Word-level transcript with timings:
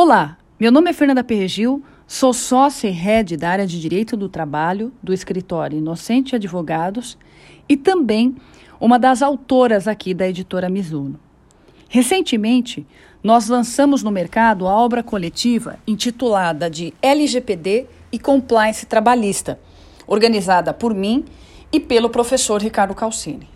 Olá, 0.00 0.38
meu 0.60 0.70
nome 0.70 0.90
é 0.90 0.92
Fernanda 0.92 1.24
Perregil, 1.24 1.82
sou 2.06 2.32
sócia 2.32 2.86
e 2.86 2.92
head 2.92 3.36
da 3.36 3.50
área 3.50 3.66
de 3.66 3.80
Direito 3.80 4.16
do 4.16 4.28
Trabalho 4.28 4.92
do 5.02 5.12
escritório 5.12 5.76
Inocente 5.76 6.36
Advogados 6.36 7.18
e 7.68 7.76
também 7.76 8.36
uma 8.78 8.96
das 8.96 9.22
autoras 9.22 9.88
aqui 9.88 10.14
da 10.14 10.28
editora 10.28 10.68
Mizuno. 10.68 11.18
Recentemente, 11.88 12.86
nós 13.24 13.48
lançamos 13.48 14.04
no 14.04 14.12
mercado 14.12 14.68
a 14.68 14.72
obra 14.72 15.02
coletiva 15.02 15.80
intitulada 15.84 16.70
de 16.70 16.94
LGPD 17.02 17.86
e 18.12 18.20
Compliance 18.20 18.86
Trabalhista, 18.86 19.58
organizada 20.06 20.72
por 20.72 20.94
mim 20.94 21.24
e 21.72 21.80
pelo 21.80 22.08
professor 22.08 22.62
Ricardo 22.62 22.94
Calcini. 22.94 23.48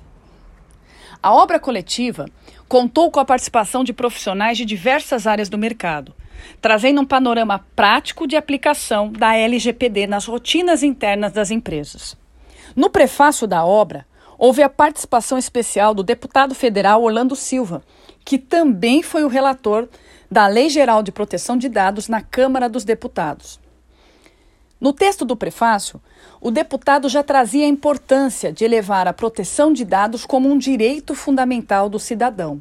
A 1.23 1.33
obra 1.33 1.61
coletiva 1.61 2.27
contou 2.67 3.13
com 3.13 3.21
a 3.21 3.25
participação 3.25 3.85
de 3.85 3.93
profissionais 3.93 4.59
de 4.59 4.65
diversas 4.65 5.25
áreas 5.25 5.49
do 5.49 5.57
mercado, 5.57 6.13
trazendo 6.61 7.01
um 7.01 7.05
panorama 7.05 7.65
prático 7.75 8.27
de 8.27 8.37
aplicação 8.37 9.11
da 9.11 9.35
LGPD 9.37 10.07
nas 10.07 10.27
rotinas 10.27 10.83
internas 10.83 11.33
das 11.33 11.51
empresas. 11.51 12.17
No 12.75 12.89
prefácio 12.89 13.47
da 13.47 13.65
obra, 13.65 14.07
houve 14.39 14.63
a 14.63 14.69
participação 14.69 15.39
especial 15.39 15.95
do 15.95 16.03
deputado 16.03 16.55
federal 16.55 17.03
Orlando 17.03 17.37
Silva, 17.37 17.83
que 18.25 18.39
também 18.39 19.03
foi 19.03 19.25
o 19.25 19.29
relator 19.29 19.89
da 20.31 20.47
Lei 20.47 20.69
Geral 20.69 21.03
de 21.03 21.13
Proteção 21.13 21.57
de 21.57 21.69
Dados 21.69 22.09
na 22.09 22.21
Câmara 22.21 22.69
dos 22.69 22.85
Deputados. 22.85 23.61
No 24.81 24.93
texto 24.93 25.25
do 25.25 25.37
prefácio, 25.37 26.01
o 26.41 26.51
deputado 26.51 27.09
já 27.09 27.23
trazia 27.23 27.67
a 27.67 27.69
importância 27.69 28.53
de 28.53 28.65
elevar 28.65 29.07
a 29.07 29.13
proteção 29.13 29.73
de 29.73 29.85
dados 29.85 30.27
como 30.27 30.51
um 30.51 30.59
direito 30.59 31.15
fundamental 31.15 31.89
do 31.89 32.01
cidadão. 32.01 32.61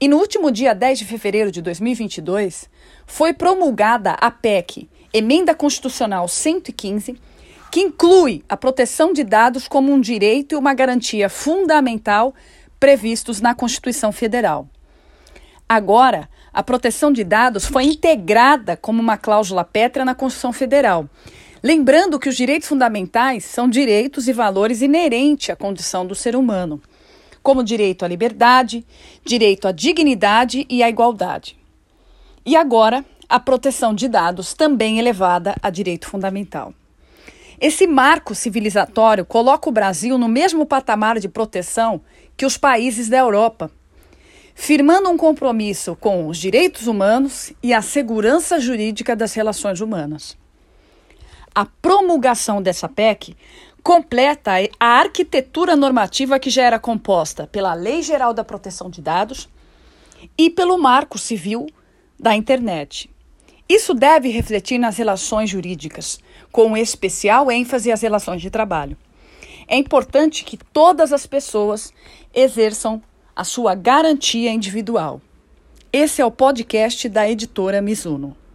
E 0.00 0.06
no 0.06 0.18
último 0.18 0.52
dia 0.52 0.76
10 0.76 1.00
de 1.00 1.04
fevereiro 1.04 1.50
de 1.50 1.60
2022, 1.60 2.70
foi 3.04 3.32
promulgada 3.32 4.12
a 4.12 4.30
PEC, 4.30 4.88
Emenda 5.12 5.56
Constitucional 5.56 6.28
115, 6.28 7.16
que 7.72 7.80
inclui 7.80 8.44
a 8.48 8.56
proteção 8.56 9.12
de 9.12 9.24
dados 9.24 9.66
como 9.66 9.92
um 9.92 10.00
direito 10.00 10.54
e 10.54 10.56
uma 10.56 10.72
garantia 10.72 11.28
fundamental 11.28 12.32
previstos 12.78 13.40
na 13.40 13.56
Constituição 13.56 14.12
Federal. 14.12 14.68
Agora, 15.68 16.28
a 16.52 16.62
proteção 16.62 17.12
de 17.12 17.24
dados 17.24 17.66
foi 17.66 17.82
integrada 17.86 18.76
como 18.76 19.02
uma 19.02 19.16
cláusula 19.16 19.64
pétrea 19.64 20.04
na 20.04 20.14
Constituição 20.14 20.52
Federal. 20.52 21.10
Lembrando 21.60 22.20
que 22.20 22.28
os 22.28 22.36
direitos 22.36 22.68
fundamentais 22.68 23.44
são 23.44 23.68
direitos 23.68 24.28
e 24.28 24.32
valores 24.32 24.80
inerentes 24.80 25.50
à 25.50 25.56
condição 25.56 26.06
do 26.06 26.14
ser 26.14 26.36
humano 26.36 26.80
como 27.48 27.64
direito 27.64 28.04
à 28.04 28.08
liberdade, 28.08 28.84
direito 29.24 29.66
à 29.66 29.72
dignidade 29.72 30.66
e 30.68 30.82
à 30.82 30.88
igualdade. 30.90 31.58
E 32.44 32.54
agora, 32.54 33.02
a 33.26 33.40
proteção 33.40 33.94
de 33.94 34.06
dados 34.06 34.52
também 34.52 34.98
elevada 34.98 35.54
a 35.62 35.70
direito 35.70 36.10
fundamental. 36.10 36.74
Esse 37.58 37.86
marco 37.86 38.34
civilizatório 38.34 39.24
coloca 39.24 39.66
o 39.66 39.72
Brasil 39.72 40.18
no 40.18 40.28
mesmo 40.28 40.66
patamar 40.66 41.18
de 41.18 41.26
proteção 41.26 42.02
que 42.36 42.44
os 42.44 42.58
países 42.58 43.08
da 43.08 43.16
Europa, 43.16 43.70
firmando 44.54 45.08
um 45.08 45.16
compromisso 45.16 45.96
com 45.96 46.28
os 46.28 46.36
direitos 46.36 46.86
humanos 46.86 47.50
e 47.62 47.72
a 47.72 47.80
segurança 47.80 48.60
jurídica 48.60 49.16
das 49.16 49.32
relações 49.32 49.80
humanas. 49.80 50.36
A 51.58 51.66
promulgação 51.66 52.62
dessa 52.62 52.88
PEC 52.88 53.36
completa 53.82 54.52
a 54.78 54.86
arquitetura 54.86 55.74
normativa 55.74 56.38
que 56.38 56.50
já 56.50 56.62
era 56.62 56.78
composta 56.78 57.48
pela 57.48 57.74
Lei 57.74 58.00
Geral 58.00 58.32
da 58.32 58.44
Proteção 58.44 58.88
de 58.88 59.02
Dados 59.02 59.48
e 60.38 60.50
pelo 60.50 60.78
Marco 60.78 61.18
Civil 61.18 61.66
da 62.16 62.32
Internet. 62.36 63.10
Isso 63.68 63.92
deve 63.92 64.28
refletir 64.28 64.78
nas 64.78 64.98
relações 64.98 65.50
jurídicas, 65.50 66.20
com 66.52 66.76
especial 66.76 67.50
ênfase 67.50 67.90
às 67.90 68.02
relações 68.02 68.40
de 68.40 68.50
trabalho. 68.50 68.96
É 69.66 69.76
importante 69.76 70.44
que 70.44 70.56
todas 70.56 71.12
as 71.12 71.26
pessoas 71.26 71.92
exerçam 72.32 73.02
a 73.34 73.42
sua 73.42 73.74
garantia 73.74 74.52
individual. 74.52 75.20
Esse 75.92 76.22
é 76.22 76.24
o 76.24 76.30
podcast 76.30 77.08
da 77.08 77.28
editora 77.28 77.82
Mizuno. 77.82 78.36